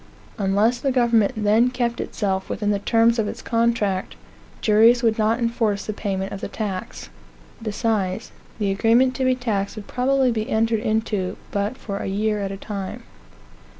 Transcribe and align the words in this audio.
Unless 0.39 0.79
the 0.79 0.91
government 0.91 1.33
then 1.37 1.69
kept 1.69 2.01
itself 2.01 2.49
within 2.49 2.71
the 2.71 2.79
terms 2.79 3.19
of 3.19 3.27
its 3.27 3.43
contract, 3.43 4.15
juries 4.59 5.03
would 5.03 5.19
not 5.19 5.37
enforce 5.37 5.85
the 5.85 5.93
payment 5.93 6.33
of 6.33 6.41
the 6.41 6.47
tax. 6.47 7.09
Besides, 7.61 8.31
the 8.57 8.71
agreement 8.71 9.13
to 9.17 9.25
be 9.25 9.35
taxed 9.35 9.75
would 9.75 9.85
probably 9.85 10.31
be 10.31 10.49
entered 10.49 10.79
into 10.79 11.37
but 11.51 11.77
for 11.77 11.97
a 11.99 12.07
year 12.07 12.39
at 12.39 12.49
a 12.51 12.57
time. 12.57 13.03